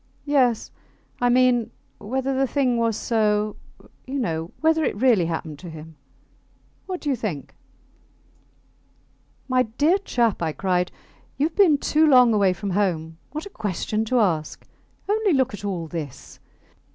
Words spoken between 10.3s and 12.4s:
I cried, you have been too long